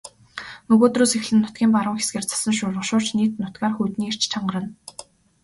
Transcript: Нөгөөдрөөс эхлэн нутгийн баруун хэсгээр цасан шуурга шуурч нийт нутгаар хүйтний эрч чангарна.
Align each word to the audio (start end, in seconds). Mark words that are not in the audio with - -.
Нөгөөдрөөс 0.69 1.11
эхлэн 1.17 1.39
нутгийн 1.41 1.71
баруун 1.75 1.97
хэсгээр 1.99 2.25
цасан 2.31 2.53
шуурга 2.57 2.83
шуурч 2.89 3.07
нийт 3.17 3.33
нутгаар 3.43 3.73
хүйтний 3.75 4.09
эрч 4.11 4.21
чангарна. 4.31 4.69